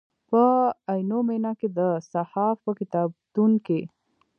په 0.29 0.43
عینومېنه 0.93 1.51
کې 1.59 1.67
د 1.77 1.79
صحاف 2.11 2.55
په 2.65 2.71
کتابتون 2.79 3.51
کې. 3.65 3.81